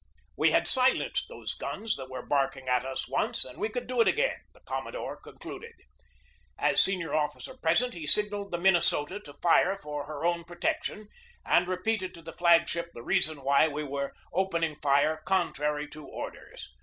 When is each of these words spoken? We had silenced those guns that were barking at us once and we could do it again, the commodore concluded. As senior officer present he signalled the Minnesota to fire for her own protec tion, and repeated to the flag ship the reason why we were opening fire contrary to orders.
We 0.35 0.49
had 0.49 0.67
silenced 0.67 1.27
those 1.29 1.53
guns 1.53 1.95
that 1.97 2.09
were 2.09 2.25
barking 2.25 2.67
at 2.67 2.83
us 2.83 3.07
once 3.07 3.45
and 3.45 3.59
we 3.59 3.69
could 3.69 3.85
do 3.85 4.01
it 4.01 4.07
again, 4.07 4.37
the 4.51 4.61
commodore 4.61 5.17
concluded. 5.17 5.75
As 6.57 6.81
senior 6.81 7.13
officer 7.13 7.55
present 7.55 7.93
he 7.93 8.07
signalled 8.07 8.49
the 8.49 8.57
Minnesota 8.57 9.19
to 9.19 9.33
fire 9.43 9.77
for 9.77 10.05
her 10.07 10.25
own 10.25 10.43
protec 10.43 10.85
tion, 10.85 11.07
and 11.45 11.67
repeated 11.67 12.15
to 12.15 12.23
the 12.23 12.33
flag 12.33 12.67
ship 12.67 12.89
the 12.95 13.03
reason 13.03 13.43
why 13.43 13.67
we 13.67 13.83
were 13.83 14.15
opening 14.33 14.75
fire 14.81 15.21
contrary 15.23 15.87
to 15.89 16.03
orders. 16.07 16.71